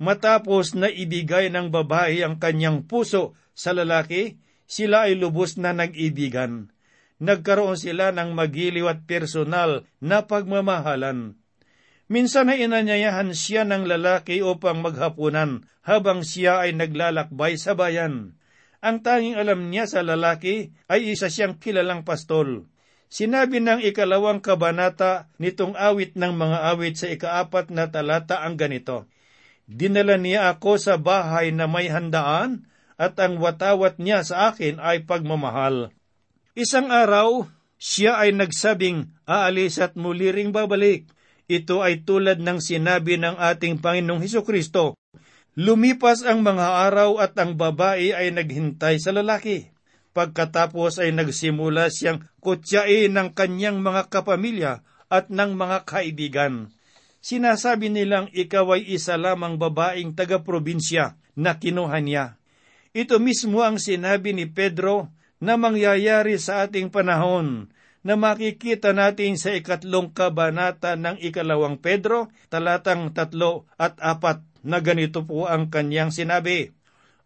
Matapos 0.00 0.72
na 0.72 0.88
ibigay 0.88 1.52
ng 1.52 1.68
babae 1.68 2.24
ang 2.24 2.40
kanyang 2.40 2.88
puso 2.88 3.36
sa 3.52 3.76
lalaki, 3.76 4.40
sila 4.70 5.10
ay 5.10 5.18
lubos 5.18 5.58
na 5.58 5.74
nag-ibigan. 5.74 6.70
Nagkaroon 7.18 7.74
sila 7.74 8.14
ng 8.14 8.32
magiliw 8.32 8.86
at 8.86 9.02
personal 9.02 9.82
na 9.98 10.30
pagmamahalan. 10.30 11.34
Minsan 12.06 12.54
ay 12.54 12.70
inanyayahan 12.70 13.34
siya 13.34 13.66
ng 13.66 13.90
lalaki 13.90 14.40
upang 14.46 14.78
maghapunan 14.78 15.66
habang 15.82 16.22
siya 16.22 16.62
ay 16.62 16.78
naglalakbay 16.78 17.58
sa 17.58 17.74
bayan. 17.74 18.38
Ang 18.80 19.04
tanging 19.04 19.36
alam 19.36 19.68
niya 19.68 19.90
sa 19.90 20.00
lalaki 20.00 20.72
ay 20.88 21.12
isa 21.12 21.28
siyang 21.28 21.58
kilalang 21.60 22.06
pastol. 22.06 22.70
Sinabi 23.10 23.58
ng 23.58 23.82
ikalawang 23.82 24.38
kabanata 24.38 25.28
nitong 25.42 25.74
awit 25.74 26.14
ng 26.14 26.30
mga 26.30 26.58
awit 26.72 26.94
sa 26.94 27.10
ikaapat 27.10 27.74
na 27.74 27.90
talata 27.90 28.46
ang 28.46 28.54
ganito, 28.54 29.10
Dinala 29.70 30.18
niya 30.18 30.50
ako 30.50 30.82
sa 30.82 30.98
bahay 30.98 31.54
na 31.54 31.70
may 31.70 31.86
handaan 31.86 32.69
at 33.00 33.16
ang 33.16 33.40
watawat 33.40 33.96
niya 33.96 34.20
sa 34.20 34.52
akin 34.52 34.76
ay 34.76 35.08
pagmamahal. 35.08 35.88
Isang 36.52 36.92
araw, 36.92 37.48
siya 37.80 38.20
ay 38.20 38.36
nagsabing 38.36 39.08
aalis 39.24 39.80
at 39.80 39.96
muli 39.96 40.28
ring 40.28 40.52
babalik 40.52 41.08
ito 41.50 41.82
ay 41.82 42.06
tulad 42.06 42.38
ng 42.38 42.62
sinabi 42.62 43.18
ng 43.18 43.34
ating 43.34 43.82
Panginoong 43.82 44.22
Heso 44.22 44.46
Kristo. 44.46 44.94
Lumipas 45.58 46.22
ang 46.22 46.46
mga 46.46 46.86
araw 46.86 47.18
at 47.18 47.34
ang 47.42 47.58
babae 47.58 48.14
ay 48.14 48.30
naghintay 48.30 49.02
sa 49.02 49.10
lalaki. 49.10 49.66
Pagkatapos 50.14 51.02
ay 51.02 51.10
nagsimula 51.10 51.90
siyang 51.90 52.22
kutyain 52.38 53.10
ng 53.10 53.34
kanyang 53.34 53.82
mga 53.82 54.06
kapamilya 54.14 54.86
at 55.10 55.26
ng 55.26 55.58
mga 55.58 55.90
kaibigan. 55.90 56.70
Sinasabi 57.18 57.90
nilang 57.90 58.30
ikaw 58.30 58.78
ay 58.78 58.86
isa 58.86 59.18
lamang 59.18 59.58
babaeng 59.58 60.14
taga-probinsya 60.14 61.18
na 61.34 61.58
kinuha 61.58 61.98
niya. 61.98 62.39
Ito 62.90 63.22
mismo 63.22 63.62
ang 63.62 63.78
sinabi 63.78 64.34
ni 64.34 64.50
Pedro 64.50 65.14
na 65.38 65.54
mangyayari 65.54 66.42
sa 66.42 66.66
ating 66.66 66.90
panahon 66.90 67.70
na 68.02 68.18
makikita 68.18 68.90
natin 68.90 69.38
sa 69.38 69.54
ikatlong 69.54 70.10
kabanata 70.10 70.98
ng 70.98 71.22
ikalawang 71.22 71.78
Pedro, 71.78 72.34
talatang 72.50 73.14
tatlo 73.14 73.70
at 73.78 73.94
apat 74.02 74.42
na 74.66 74.82
ganito 74.82 75.22
po 75.22 75.46
ang 75.46 75.70
kanyang 75.70 76.10
sinabi. 76.10 76.74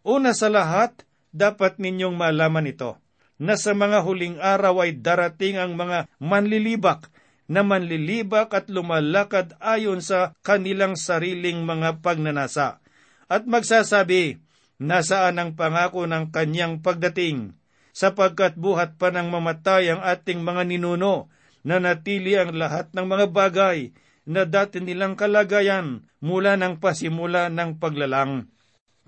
Una 0.05 0.37
sa 0.37 0.53
lahat, 0.53 1.01
dapat 1.33 1.81
ninyong 1.81 2.13
malaman 2.13 2.69
ito, 2.69 3.01
na 3.41 3.57
sa 3.57 3.73
mga 3.73 4.05
huling 4.05 4.37
araw 4.37 4.85
ay 4.85 5.01
darating 5.01 5.57
ang 5.57 5.73
mga 5.73 6.07
manlilibak 6.21 7.09
na 7.49 7.65
manlilibak 7.65 8.53
at 8.53 8.69
lumalakad 8.69 9.57
ayon 9.57 9.99
sa 9.99 10.37
kanilang 10.45 10.93
sariling 10.93 11.65
mga 11.65 12.05
pagnanasa, 12.05 12.79
at 13.25 13.49
magsasabi, 13.49 14.44
nasaan 14.81 15.39
ang 15.39 15.51
pangako 15.53 16.07
ng 16.07 16.31
kanyang 16.31 16.79
pagdating? 16.79 17.55
sapagkat 17.95 18.59
buhat 18.59 18.99
pa 18.99 19.07
ng 19.15 19.31
mamatay 19.31 19.95
ang 19.95 20.03
ating 20.03 20.43
mga 20.43 20.67
ninuno, 20.67 21.31
na 21.65 21.79
natili 21.79 22.35
ang 22.35 22.51
lahat 22.53 22.91
ng 22.91 23.07
mga 23.07 23.25
bagay 23.31 23.95
na 24.27 24.43
dati 24.43 24.83
nilang 24.83 25.17
kalagayan 25.17 26.05
mula 26.19 26.59
ng 26.59 26.77
pasimula 26.77 27.47
ng 27.49 27.79
paglalang. 27.81 28.51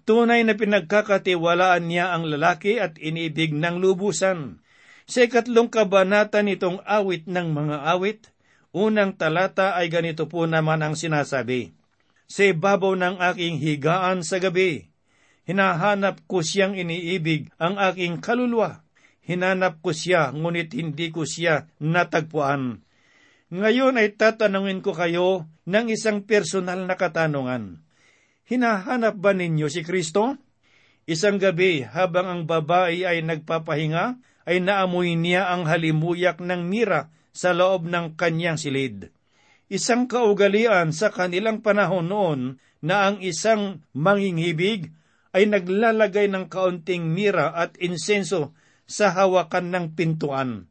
Tunay 0.07 0.47
na 0.47 0.55
pinagkakatiwalaan 0.55 1.83
niya 1.85 2.15
ang 2.15 2.25
lalaki 2.25 2.79
at 2.79 2.95
inibig 2.97 3.51
ng 3.51 3.83
lubusan. 3.83 4.63
Sa 5.03 5.27
ikatlong 5.27 5.67
kabanata 5.67 6.39
nitong 6.41 6.79
awit 6.87 7.27
ng 7.27 7.51
mga 7.51 7.77
awit, 7.91 8.31
unang 8.71 9.13
talata 9.19 9.75
ay 9.75 9.91
ganito 9.91 10.31
po 10.31 10.47
naman 10.47 10.79
ang 10.79 10.95
sinasabi. 10.95 11.75
Sa 12.25 12.47
ibabaw 12.47 12.95
ng 12.95 13.15
aking 13.19 13.59
higaan 13.59 14.23
sa 14.23 14.39
gabi, 14.39 14.87
hinahanap 15.47 16.27
ko 16.27 16.43
siyang 16.43 16.75
iniibig 16.75 17.49
ang 17.57 17.79
aking 17.79 18.19
kaluluwa. 18.19 18.83
Hinanap 19.23 19.79
ko 19.83 19.91
siya, 19.91 20.31
ngunit 20.31 20.75
hindi 20.75 21.11
ko 21.11 21.23
siya 21.27 21.67
natagpuan. 21.79 22.83
Ngayon 23.47 23.99
ay 23.99 24.15
tatanungin 24.19 24.83
ko 24.83 24.91
kayo 24.91 25.47
ng 25.67 25.87
isang 25.91 26.27
personal 26.27 26.83
na 26.83 26.99
katanungan. 26.99 27.79
Hinahanap 28.47 29.19
ba 29.19 29.31
ninyo 29.35 29.67
si 29.67 29.83
Kristo? 29.83 30.35
Isang 31.07 31.39
gabi, 31.39 31.83
habang 31.83 32.27
ang 32.27 32.41
babae 32.43 33.07
ay 33.07 33.23
nagpapahinga, 33.23 34.19
ay 34.47 34.63
naamoy 34.63 35.15
niya 35.19 35.51
ang 35.51 35.67
halimuyak 35.67 36.39
ng 36.39 36.67
mira 36.67 37.11
sa 37.35 37.51
loob 37.51 37.87
ng 37.87 38.15
kanyang 38.15 38.55
silid. 38.55 39.11
Isang 39.67 40.07
kaugalian 40.07 40.95
sa 40.95 41.11
kanilang 41.11 41.59
panahon 41.59 42.07
noon 42.07 42.41
na 42.79 43.11
ang 43.11 43.19
isang 43.19 43.83
manginghibig 43.91 44.95
ay 45.37 45.45
naglalagay 45.45 46.33
ng 46.33 46.49
kaunting 46.49 47.13
mira 47.13 47.53
at 47.53 47.77
insenso 47.77 48.57
sa 48.89 49.13
hawakan 49.13 49.69
ng 49.69 49.85
pintuan. 49.93 50.65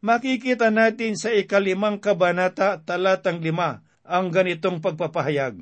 Makikita 0.00 0.72
natin 0.72 1.20
sa 1.20 1.36
ikalimang 1.36 2.00
kabanata 2.00 2.80
talatang 2.80 3.44
lima 3.44 3.84
ang 4.08 4.32
ganitong 4.32 4.80
pagpapahayag. 4.80 5.60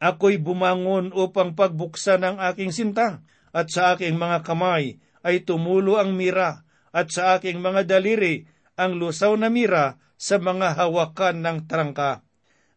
Ako'y 0.00 0.40
bumangon 0.40 1.12
upang 1.12 1.52
pagbuksan 1.52 2.24
ang 2.24 2.36
aking 2.40 2.72
sinta, 2.72 3.20
at 3.52 3.68
sa 3.68 3.92
aking 3.92 4.16
mga 4.16 4.40
kamay 4.48 4.96
ay 5.20 5.44
tumulo 5.44 6.00
ang 6.00 6.16
mira, 6.16 6.64
at 6.96 7.12
sa 7.12 7.36
aking 7.36 7.60
mga 7.60 7.84
daliri 7.84 8.48
ang 8.80 8.96
lusaw 8.96 9.36
na 9.36 9.52
mira 9.52 10.00
sa 10.16 10.40
mga 10.40 10.80
hawakan 10.80 11.44
ng 11.44 11.58
trangka. 11.68 12.24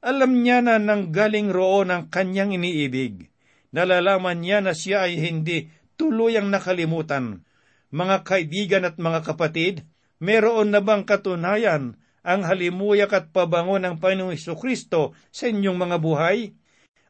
Alam 0.04 0.44
niya 0.44 0.60
na 0.62 0.78
nang 0.78 1.10
galing 1.10 1.50
roon 1.50 1.90
ang 1.90 2.04
kanyang 2.12 2.54
iniibig. 2.54 3.32
Nalalaman 3.76 4.40
niya 4.40 4.64
na 4.64 4.72
siya 4.72 5.04
ay 5.04 5.20
hindi 5.20 5.68
tuluyang 6.00 6.48
nakalimutan. 6.48 7.44
Mga 7.92 8.24
kaibigan 8.24 8.88
at 8.88 8.96
mga 8.96 9.28
kapatid, 9.28 9.84
meron 10.24 10.72
na 10.72 10.80
bang 10.80 11.04
katunayan 11.04 12.00
ang 12.24 12.42
halimuyak 12.48 13.12
at 13.12 13.36
pabango 13.36 13.76
ng 13.76 14.00
Panginoong 14.00 14.40
Kristo 14.56 15.12
sa 15.28 15.52
inyong 15.52 15.76
mga 15.76 15.98
buhay? 16.00 16.56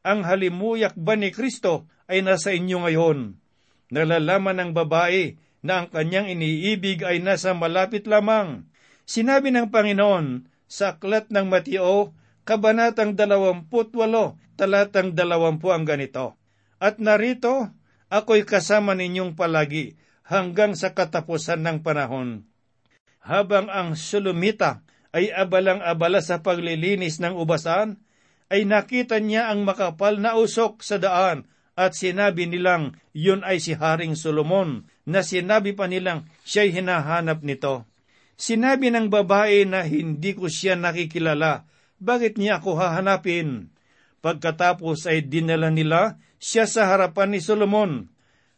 Ang 0.02 0.26
halimuyak 0.26 0.98
ba 0.98 1.14
ni 1.14 1.30
Kristo 1.30 1.86
ay 2.10 2.26
nasa 2.26 2.50
inyo 2.50 2.82
ngayon? 2.82 3.38
Nalalaman 3.94 4.58
ng 4.58 4.72
babae 4.74 5.38
na 5.62 5.86
ang 5.86 5.88
kanyang 5.94 6.34
iniibig 6.34 7.06
ay 7.06 7.22
nasa 7.22 7.54
malapit 7.54 8.10
lamang. 8.10 8.66
Sinabi 9.06 9.54
ng 9.54 9.70
Panginoon 9.70 10.50
sa 10.66 10.98
aklat 10.98 11.30
ng 11.30 11.46
Mateo, 11.46 12.18
Kabanatang 12.46 13.14
28, 13.14 13.70
talatang 14.58 15.14
20 15.14 15.62
ang 15.70 15.86
ganito. 15.86 16.45
At 16.80 17.00
narito, 17.00 17.72
ako'y 18.12 18.44
kasama 18.44 18.94
ninyong 18.94 19.34
palagi 19.34 19.96
hanggang 20.28 20.76
sa 20.76 20.92
katapusan 20.92 21.64
ng 21.64 21.78
panahon. 21.86 22.50
Habang 23.26 23.72
ang 23.72 23.98
Sulumita 23.98 24.86
ay 25.16 25.32
abalang-abala 25.32 26.20
sa 26.20 26.44
paglilinis 26.44 27.24
ng 27.24 27.34
ubasan, 27.40 27.98
ay 28.52 28.68
nakita 28.68 29.18
niya 29.18 29.50
ang 29.50 29.66
makapal 29.66 30.22
na 30.22 30.38
usok 30.38 30.86
sa 30.86 31.02
daan 31.02 31.50
at 31.74 31.98
sinabi 31.98 32.46
nilang 32.46 32.96
yun 33.12 33.42
ay 33.42 33.58
si 33.58 33.74
Haring 33.74 34.14
Solomon 34.14 34.86
na 35.04 35.26
sinabi 35.26 35.74
pa 35.74 35.90
nilang 35.90 36.30
siya'y 36.46 36.72
hinahanap 36.72 37.42
nito. 37.42 37.90
Sinabi 38.36 38.92
ng 38.92 39.08
babae 39.08 39.64
na 39.64 39.88
hindi 39.88 40.36
ko 40.36 40.52
siya 40.52 40.76
nakikilala, 40.76 41.64
bakit 41.98 42.36
niya 42.36 42.60
ako 42.60 42.76
hahanapin? 42.76 43.75
Pagkatapos 44.26 45.06
ay 45.06 45.30
dinala 45.30 45.70
nila 45.70 46.18
siya 46.42 46.66
sa 46.66 46.90
harapan 46.90 47.38
ni 47.38 47.46
Solomon. 47.46 48.10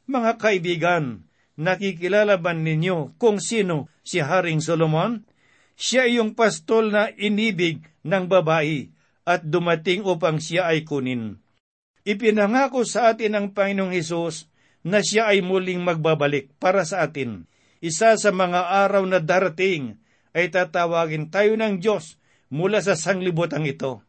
Mga 0.08 0.40
kaibigan, 0.40 1.28
nakikilala 1.60 2.40
ba 2.40 2.56
ninyo 2.56 3.20
kung 3.20 3.44
sino 3.44 3.92
si 4.00 4.24
Haring 4.24 4.64
Solomon? 4.64 5.28
Siya 5.76 6.08
yung 6.08 6.40
pastol 6.40 6.96
na 6.96 7.12
inibig 7.12 7.84
ng 8.08 8.32
babae 8.32 8.88
at 9.28 9.44
dumating 9.44 10.08
upang 10.08 10.40
siya 10.40 10.72
ay 10.72 10.88
kunin. 10.88 11.44
Ipinangako 12.08 12.88
sa 12.88 13.12
atin 13.12 13.36
ng 13.36 13.48
Panginoong 13.52 13.92
Hesus 13.92 14.48
na 14.88 15.04
siya 15.04 15.36
ay 15.36 15.44
muling 15.44 15.84
magbabalik 15.84 16.56
para 16.64 16.88
sa 16.88 17.04
atin. 17.04 17.44
Isa 17.84 18.16
sa 18.16 18.32
mga 18.32 18.88
araw 18.88 19.04
na 19.04 19.20
darating 19.20 20.00
ay 20.32 20.48
tatawagin 20.48 21.28
tayo 21.28 21.60
ng 21.60 21.84
Diyos 21.84 22.16
mula 22.48 22.80
sa 22.80 22.96
sanglibotang 22.96 23.68
ito. 23.68 24.07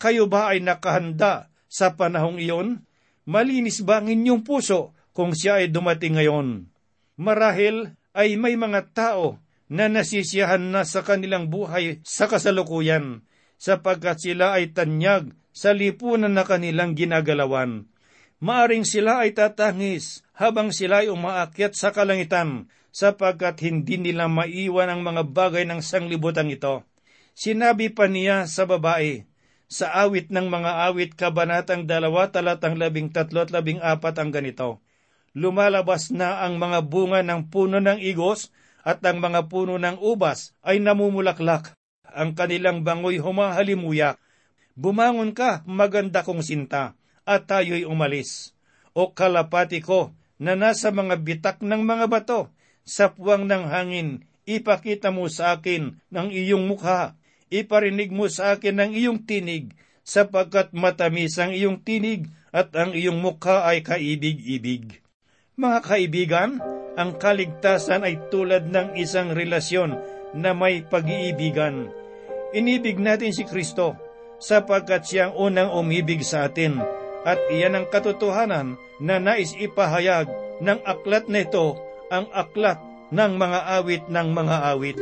Kayo 0.00 0.32
ba 0.32 0.56
ay 0.56 0.64
nakahanda 0.64 1.52
sa 1.68 1.92
panahong 1.92 2.40
iyon? 2.40 2.88
Malinis 3.28 3.84
ba 3.84 4.00
ang 4.00 4.08
inyong 4.08 4.40
puso 4.48 4.96
kung 5.12 5.36
siya 5.36 5.60
ay 5.60 5.68
dumating 5.68 6.16
ngayon? 6.16 6.72
Marahil 7.20 8.00
ay 8.16 8.40
may 8.40 8.56
mga 8.56 8.96
tao 8.96 9.36
na 9.68 9.92
nasisiyahan 9.92 10.72
na 10.72 10.88
sa 10.88 11.04
kanilang 11.04 11.52
buhay 11.52 12.00
sa 12.00 12.32
kasalukuyan 12.32 13.28
sapagkat 13.60 14.24
sila 14.24 14.56
ay 14.56 14.72
tanyag 14.72 15.36
sa 15.52 15.76
lipunan 15.76 16.32
na 16.32 16.48
kanilang 16.48 16.96
ginagalawan. 16.96 17.84
Maaring 18.40 18.88
sila 18.88 19.20
ay 19.20 19.36
tatangis 19.36 20.24
habang 20.32 20.72
sila 20.72 21.04
ay 21.04 21.12
umaakyat 21.12 21.76
sa 21.76 21.92
kalangitan 21.92 22.72
sapagkat 22.88 23.60
hindi 23.62 24.00
nila 24.00 24.32
maiwan 24.32 24.88
ang 24.88 25.04
mga 25.04 25.28
bagay 25.28 25.68
ng 25.68 25.84
sanglibutan 25.84 26.48
ito. 26.48 26.88
Sinabi 27.36 27.92
pa 27.92 28.08
niya 28.08 28.48
sa 28.48 28.64
babae, 28.64 29.29
sa 29.70 29.94
awit 30.02 30.34
ng 30.34 30.50
mga 30.50 30.90
awit 30.90 31.14
kabanatang 31.14 31.86
dalawa 31.86 32.26
talatang 32.28 32.74
labing 32.74 33.14
tatlo 33.14 33.46
at 33.46 33.54
labing 33.54 33.78
apat 33.78 34.18
ang 34.18 34.34
ganito, 34.34 34.82
Lumalabas 35.30 36.10
na 36.10 36.42
ang 36.42 36.58
mga 36.58 36.90
bunga 36.90 37.22
ng 37.22 37.54
puno 37.54 37.78
ng 37.78 38.02
igos 38.02 38.50
at 38.82 38.98
ang 39.06 39.22
mga 39.22 39.46
puno 39.46 39.78
ng 39.78 40.02
ubas 40.02 40.58
ay 40.66 40.82
namumulaklak. 40.82 41.78
Ang 42.10 42.34
kanilang 42.34 42.82
bangoy 42.82 43.22
humahalimuyak. 43.22 44.18
Bumangon 44.74 45.30
ka, 45.30 45.62
maganda 45.70 46.26
kong 46.26 46.42
sinta, 46.42 46.98
at 47.22 47.46
tayo'y 47.46 47.86
umalis. 47.86 48.58
O 48.90 49.14
kalapati 49.14 49.78
ko, 49.78 50.10
na 50.40 50.58
nasa 50.58 50.90
mga 50.90 51.22
bitak 51.22 51.56
ng 51.62 51.86
mga 51.86 52.10
bato, 52.10 52.50
sa 52.82 53.14
puwang 53.14 53.46
ng 53.46 53.70
hangin, 53.70 54.26
ipakita 54.48 55.14
mo 55.14 55.30
sa 55.30 55.54
akin 55.54 56.00
ng 56.10 56.28
iyong 56.32 56.66
mukha, 56.66 57.14
iparinig 57.50 58.14
mo 58.14 58.30
sa 58.30 58.56
akin 58.56 58.78
ng 58.80 58.92
iyong 58.94 59.20
tinig, 59.26 59.74
sapagkat 60.06 60.72
matamis 60.72 61.36
ang 61.36 61.52
iyong 61.52 61.82
tinig 61.82 62.30
at 62.50 62.74
ang 62.74 62.94
iyong 62.94 63.18
mukha 63.18 63.66
ay 63.66 63.82
kaibig-ibig. 63.82 65.02
Mga 65.60 65.78
kaibigan, 65.84 66.50
ang 66.96 67.14
kaligtasan 67.18 68.02
ay 68.02 68.18
tulad 68.32 68.70
ng 68.70 68.96
isang 68.98 69.30
relasyon 69.30 69.98
na 70.34 70.54
may 70.56 70.82
pag-iibigan. 70.82 71.90
Inibig 72.50 72.98
natin 72.98 73.30
si 73.30 73.46
Kristo 73.46 73.94
sapagkat 74.40 75.06
siya 75.06 75.30
ang 75.30 75.34
unang 75.36 75.70
umibig 75.70 76.24
sa 76.24 76.48
atin 76.48 76.80
at 77.22 77.38
iyan 77.52 77.76
ang 77.76 77.86
katotohanan 77.92 78.80
na 78.98 79.20
nais 79.20 79.52
ipahayag 79.54 80.26
ng 80.64 80.80
aklat 80.82 81.28
na 81.28 81.44
ito, 81.44 81.76
ang 82.08 82.26
aklat 82.32 82.80
ng 83.12 83.32
mga 83.36 83.60
awit 83.78 84.02
ng 84.08 84.28
mga 84.32 84.56
awit. 84.74 84.98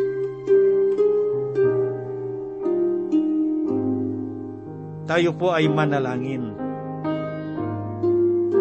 Tayo 5.08 5.32
po 5.32 5.56
ay 5.56 5.72
manalangin. 5.72 6.52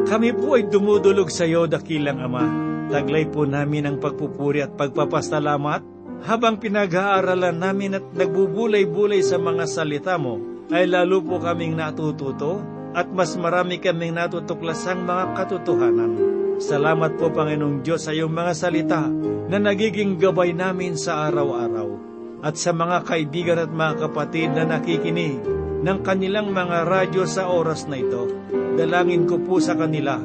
Kami 0.08 0.32
po 0.32 0.56
ay 0.56 0.72
dumudulog 0.72 1.28
sa 1.28 1.44
iyo, 1.44 1.68
dakilang 1.68 2.24
Ama. 2.24 2.46
Taglay 2.88 3.28
po 3.28 3.44
namin 3.44 3.84
ang 3.84 3.98
pagpupuri 4.00 4.64
at 4.64 4.72
pagpapasalamat 4.80 5.84
habang 6.24 6.56
pinag-aaralan 6.56 7.60
namin 7.60 8.00
at 8.00 8.06
nagbubulay-bulay 8.16 9.20
sa 9.20 9.36
mga 9.36 9.68
salita 9.68 10.16
mo, 10.16 10.40
ay 10.72 10.88
lalo 10.88 11.20
po 11.20 11.44
kaming 11.44 11.76
natututo 11.76 12.64
at 12.96 13.12
mas 13.12 13.36
marami 13.36 13.84
kaming 13.84 14.16
natutuklasang 14.16 15.04
mga 15.04 15.36
katotohanan. 15.36 16.12
Salamat 16.64 17.20
po 17.20 17.28
Panginoong 17.30 17.84
Diyos 17.84 18.08
sa 18.08 18.16
iyong 18.16 18.32
mga 18.32 18.54
salita 18.56 19.04
na 19.52 19.60
nagiging 19.60 20.16
gabay 20.16 20.56
namin 20.56 20.96
sa 20.96 21.28
araw-araw 21.28 22.00
at 22.42 22.56
sa 22.56 22.72
mga 22.72 23.04
kaibigan 23.04 23.60
at 23.60 23.70
mga 23.70 24.08
kapatid 24.08 24.56
na 24.56 24.64
nakikinig 24.66 25.57
ng 25.82 26.00
kanilang 26.02 26.50
mga 26.54 26.86
radyo 26.88 27.24
sa 27.30 27.50
oras 27.50 27.86
na 27.86 28.00
ito. 28.02 28.30
Dalangin 28.78 29.26
ko 29.30 29.42
po 29.42 29.58
sa 29.62 29.78
kanila 29.78 30.18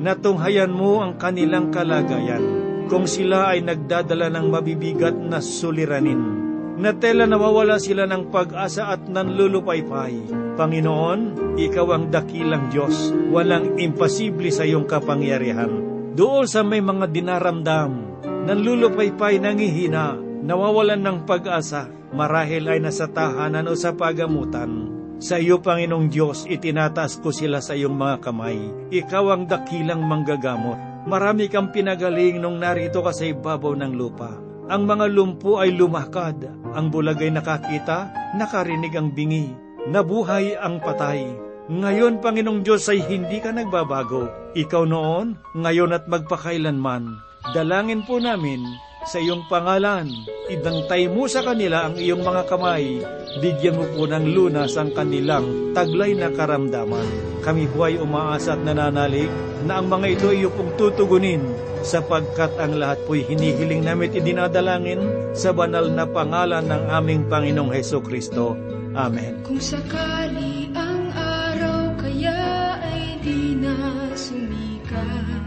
na 0.00 0.12
tunghayan 0.18 0.72
mo 0.72 1.00
ang 1.04 1.16
kanilang 1.20 1.70
kalagayan 1.70 2.42
kung 2.88 3.08
sila 3.08 3.54
ay 3.56 3.64
nagdadala 3.64 4.28
ng 4.28 4.46
mabibigat 4.52 5.16
na 5.16 5.40
suliranin. 5.40 6.44
na 6.74 6.90
tela 6.90 7.22
nawawala 7.22 7.78
sila 7.78 8.02
ng 8.02 8.34
pag-asa 8.34 8.90
at 8.90 9.06
nanlulupaypay. 9.06 10.26
Panginoon, 10.58 11.20
Ikaw 11.54 11.86
ang 11.94 12.10
dakilang 12.10 12.66
Diyos, 12.74 13.14
walang 13.30 13.78
imposible 13.78 14.50
sa 14.50 14.66
iyong 14.66 14.82
kapangyarihan. 14.82 15.70
Doon 16.18 16.50
sa 16.50 16.66
may 16.66 16.82
mga 16.82 17.14
dinaramdam, 17.14 17.90
nanlulupaypay, 18.26 19.38
nangihina, 19.38 20.18
nawawalan 20.18 20.98
ng 20.98 21.18
pag-asa, 21.22 21.86
marahil 22.14 22.70
ay 22.70 22.78
nasa 22.78 23.10
tahanan 23.10 23.66
o 23.66 23.74
sa 23.74 23.92
pagamutan. 23.92 24.88
Sa 25.18 25.38
iyo, 25.38 25.58
Panginoong 25.58 26.10
Diyos, 26.10 26.46
itinataas 26.46 27.18
ko 27.18 27.34
sila 27.34 27.58
sa 27.58 27.74
iyong 27.74 27.94
mga 27.94 28.16
kamay. 28.22 28.58
Ikaw 28.94 29.24
ang 29.34 29.44
dakilang 29.50 30.06
manggagamot. 30.06 31.06
Marami 31.10 31.50
kang 31.50 31.74
pinagaling 31.74 32.40
nung 32.40 32.62
narito 32.62 33.04
ka 33.04 33.12
sa 33.12 33.26
ibabaw 33.28 33.76
ng 33.76 33.92
lupa. 33.92 34.32
Ang 34.64 34.88
mga 34.88 35.12
lumpo 35.12 35.60
ay 35.60 35.76
lumakad, 35.76 36.48
ang 36.72 36.88
bulag 36.88 37.20
ay 37.20 37.28
nakakita, 37.36 38.32
nakarinig 38.32 38.96
ang 38.96 39.12
bingi, 39.12 39.52
nabuhay 39.92 40.56
ang 40.56 40.80
patay. 40.80 41.28
Ngayon, 41.68 42.24
Panginoong 42.24 42.64
Diyos, 42.64 42.88
ay 42.88 43.04
hindi 43.04 43.44
ka 43.44 43.52
nagbabago. 43.52 44.52
Ikaw 44.56 44.84
noon, 44.88 45.36
ngayon 45.56 45.92
at 45.92 46.08
magpakailanman. 46.08 47.16
Dalangin 47.52 48.04
po 48.08 48.16
namin 48.16 48.64
sa 49.04 49.20
iyong 49.20 49.44
pangalan. 49.48 50.10
Idantay 50.48 51.08
mo 51.08 51.24
sa 51.28 51.44
kanila 51.44 51.88
ang 51.88 51.96
iyong 51.96 52.20
mga 52.20 52.42
kamay. 52.48 53.00
Bigyan 53.40 53.76
mo 53.80 53.84
po 53.92 54.04
ng 54.08 54.26
lunas 54.32 54.76
ang 54.76 54.92
kanilang 54.92 55.72
taglay 55.76 56.12
na 56.12 56.28
karamdaman. 56.32 57.40
Kami 57.44 57.68
po 57.72 57.84
ay 57.84 58.00
umaasa 58.00 58.56
at 58.56 58.64
nananalig 58.64 59.28
na 59.64 59.80
ang 59.80 59.88
mga 59.88 60.06
ito 60.16 60.28
iyo 60.32 60.48
pong 60.52 60.76
tutugunin 60.76 61.40
sapagkat 61.84 62.52
ang 62.56 62.80
lahat 62.80 63.00
po'y 63.04 63.24
hinihiling 63.24 63.84
namin 63.84 64.16
idinadalangin 64.16 65.00
sa 65.36 65.52
banal 65.52 65.88
na 65.88 66.08
pangalan 66.08 66.64
ng 66.64 66.82
aming 66.88 67.28
Panginoong 67.28 67.72
Heso 67.72 68.00
Kristo. 68.00 68.56
Amen. 68.96 69.44
Kung 69.44 69.60
sakali 69.60 70.72
ang 70.72 71.12
araw 71.12 71.92
kaya 72.00 72.78
ay 72.80 73.20
di 73.20 73.58
na 73.58 73.74
sumikat 74.16 75.44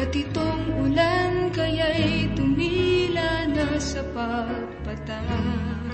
At 0.00 0.10
itong 0.10 0.62
ulan 0.88 1.52
kaya'y 1.52 2.32
tumila 2.34 2.59
na 3.60 3.76
sa 3.76 4.00
pagpatak 4.16 5.84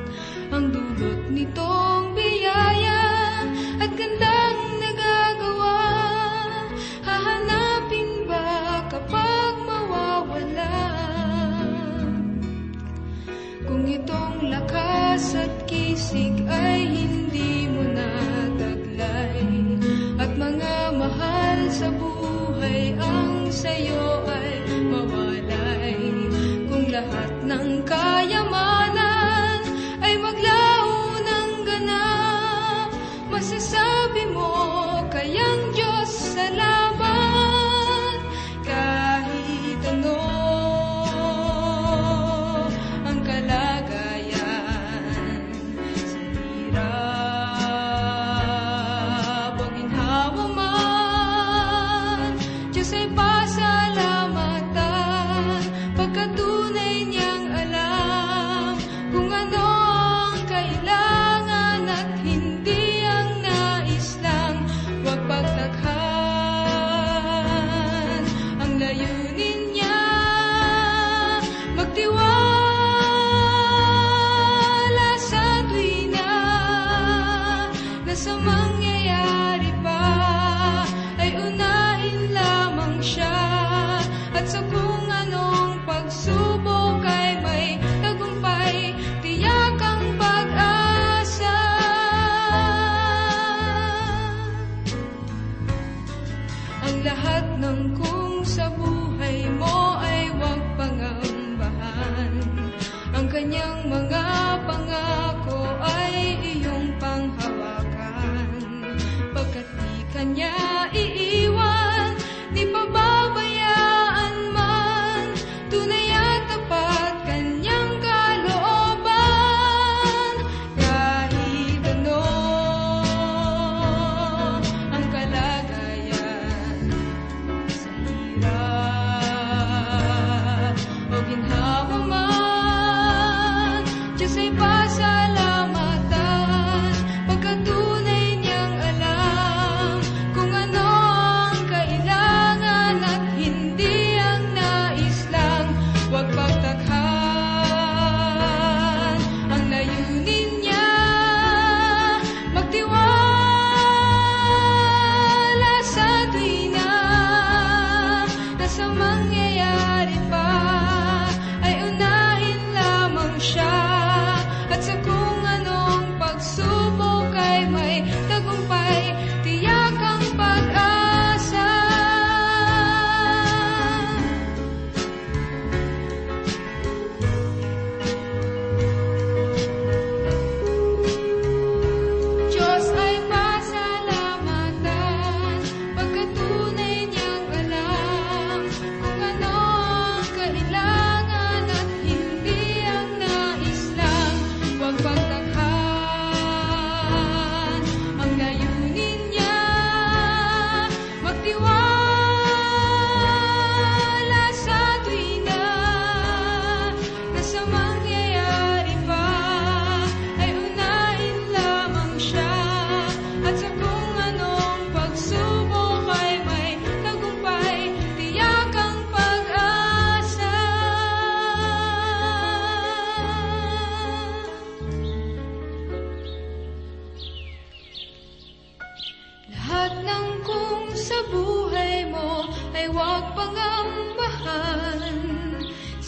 Ang 0.54 0.70
dulot 0.70 1.26
nitong 1.34 2.14
biyaya 2.14 3.02
at 3.82 3.90
gandang 3.98 4.60
nagagawa 4.78 5.82
Hahanapin 7.02 8.30
ba 8.30 8.86
kapag 8.86 9.54
mawawala? 9.66 10.78
Kung 13.66 13.82
itong 13.90 14.46
lakas 14.46 15.34
at 15.34 15.50
kisig 15.66 16.46
ay 16.46 16.86
hindi 16.86 17.66
mo 17.66 17.82
nataglay 17.82 19.42
At 20.22 20.30
mga 20.38 20.74
mahal 20.94 21.58
sa 21.74 21.90
buhay 21.90 22.94
ang 22.94 23.50
sayo 23.50 24.15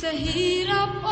sa 0.08 0.16
hirap 0.16 1.07